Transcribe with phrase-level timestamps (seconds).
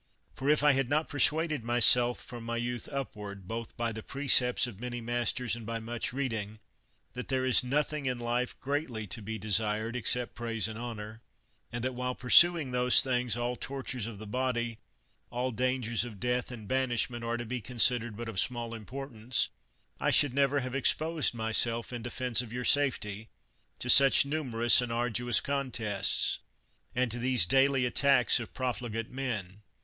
[0.33, 4.65] For if I had not persuaded myself from my youth upward, both by the precepts
[4.65, 6.59] of many masters and by much reading,
[7.13, 11.21] that there is nothing in life greatly to be desired, except praise and honor,
[11.71, 14.79] and that while pursuing those things all tortures of the body,
[15.29, 19.07] all dangers of death and banish ment are to be considered but of small impor
[19.07, 19.49] tance,
[19.99, 23.29] I should never have exposed myself, in defense of your safety,
[23.77, 26.39] to such numerous and arduous contests,
[26.95, 29.61] and to these daily attacks of profligate men.